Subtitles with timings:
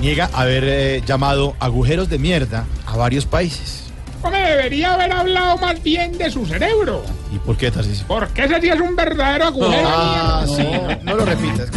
[0.00, 3.84] niega haber eh, llamado agujeros de mierda a varios países.
[4.22, 7.02] Hombre, debería haber hablado más bien de su cerebro.
[7.32, 8.04] ¿Y por qué, Tarcisio?
[8.08, 10.98] Porque ese sí es un verdadero agujero Ah, de sí, mierda.
[11.04, 11.68] no lo repitas.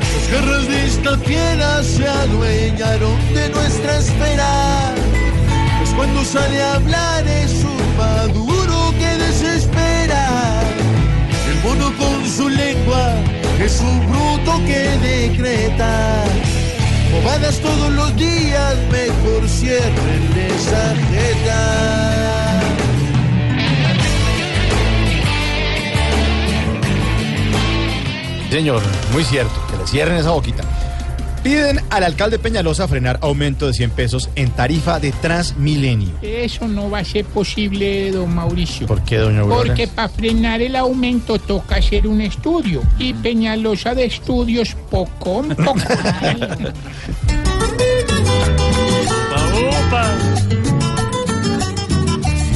[0.00, 4.92] Los guerras de esta fiera se adueñaron de nuestra espera.
[5.78, 7.73] Pues cuando sale a hablar es un
[13.64, 16.24] es un bruto que decreta.
[17.12, 22.60] Bobadas todos los días, mejor cierren esa jeta.
[28.50, 30.62] Señor, muy cierto, que le cierren esa boquita.
[31.44, 36.08] Piden al alcalde Peñalosa frenar aumento de 100 pesos en tarifa de Transmilenio.
[36.22, 38.86] Eso no va a ser posible, don Mauricio.
[38.86, 39.58] ¿Por qué, doña Aurora?
[39.66, 42.80] Porque para frenar el aumento toca hacer un estudio.
[42.98, 45.80] Y Peñalosa de estudios poco, poco.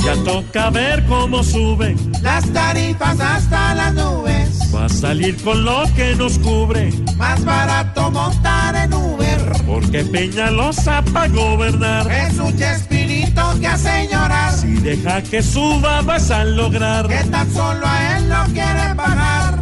[0.05, 1.97] Ya toca ver cómo suben.
[2.23, 6.91] Las tarifas hasta las nubes, Va a salir con lo que nos cubre.
[7.17, 9.53] más barato montar en Uber.
[9.67, 12.11] Porque Peñalosa para gobernar.
[12.11, 17.07] Es un chespirito que hace llorar, Si deja que suba vas a lograr.
[17.09, 19.59] que tan solo a él lo quieren pagar.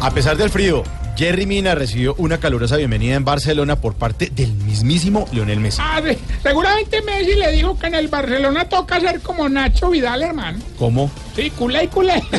[0.00, 0.84] A pesar del frío,
[1.16, 5.80] Jerry Mina recibió una calurosa bienvenida en Barcelona por parte del mismísimo Lionel Messi.
[5.80, 6.18] Ah, sí.
[6.42, 10.58] Seguramente Messi le dijo que en el Barcelona toca ser como Nacho Vidal, hermano.
[10.76, 11.08] ¿Cómo?
[11.36, 12.20] Sí, culé y culé.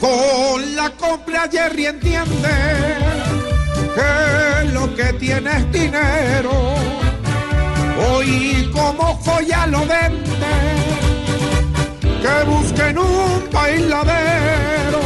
[0.00, 2.50] Con la compra Jerry entiende
[3.94, 6.74] que lo que tiene es dinero.
[8.06, 10.33] Hoy como joya lo vende,
[12.92, 15.00] busquen un bailadero,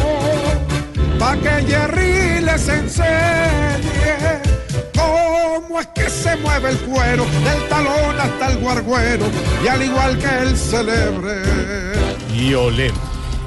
[1.19, 4.43] pa' que Jerry les enseñe
[4.95, 9.27] cómo es que se mueve el cuero, del talón hasta el guarguero,
[9.65, 11.43] y al igual que el celebre.
[12.35, 12.93] Y olé.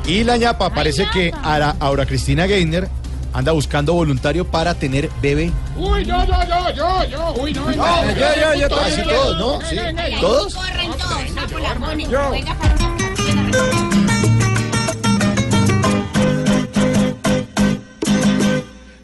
[0.05, 2.87] Y la ñapa parece que Ara- Aura Cristina Gainer
[3.33, 5.51] anda buscando voluntario para tener bebé.
[5.77, 7.33] Uy, yo, yo, yo, yo, yo.
[7.41, 8.13] Uy, no, venga.
[8.13, 9.61] yo, yo, yo, casi todos, ¿no?
[9.69, 9.77] Sí,
[10.19, 10.55] ¿todos?
[10.55, 12.07] Corren todos, la pone.
[12.07, 14.00] Venga para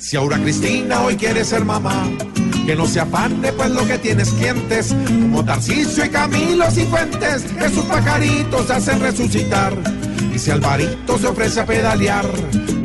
[0.07, 2.09] Si Aura Cristina hoy quiere ser mamá,
[2.65, 7.69] que no se afane pues lo que tienes clientes, como Tarcisio y Camilo Cifuentes, que
[7.69, 9.73] sus pajaritos hacen resucitar.
[10.33, 12.25] Y si Alvarito se ofrece a pedalear,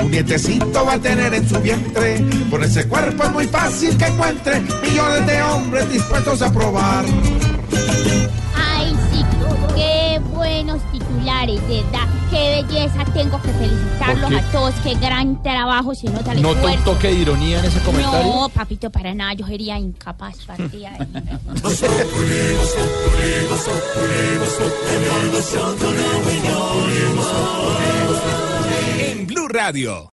[0.03, 2.27] un nietecito va a tener en su vientre.
[2.51, 7.05] Con ese cuerpo es muy fácil que encuentre millones de hombres dispuestos a probar.
[8.57, 9.25] Ay, sí,
[9.77, 12.02] qué buenos titulares, de verdad.
[12.43, 14.75] Qué belleza, tengo que felicitarlos a todos.
[14.83, 16.85] Qué gran trabajo, se nota el ¿Nota un esfuerzo.
[16.93, 18.33] toque de ironía en ese comentario?
[18.35, 20.39] No, papito, para nada, yo sería incapaz.
[20.45, 22.33] partida de-
[29.11, 30.11] En Blue Radio.